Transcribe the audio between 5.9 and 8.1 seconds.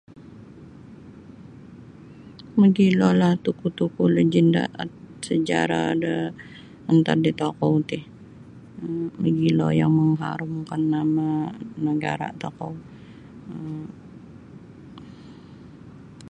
da antad da tokou ti